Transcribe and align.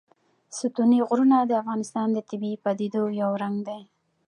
ستوني 0.57 0.99
غرونه 1.07 1.37
د 1.45 1.51
افغانستان 1.61 2.07
د 2.13 2.17
طبیعي 2.29 2.57
پدیدو 2.63 3.03
یو 3.21 3.31
رنګ 3.41 3.57
دی. 3.67 3.81